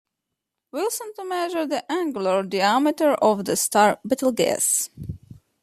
[0.71, 4.89] Wilson to measure the angular diameter of the star Betelgeuse.